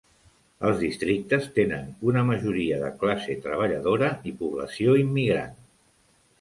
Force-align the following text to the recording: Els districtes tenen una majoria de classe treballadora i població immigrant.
Els 0.69 0.79
districtes 0.83 1.45
tenen 1.57 1.91
una 2.13 2.25
majoria 2.31 2.81
de 2.85 2.91
classe 3.05 3.37
treballadora 3.45 4.13
i 4.33 4.37
població 4.43 4.99
immigrant. 5.07 5.57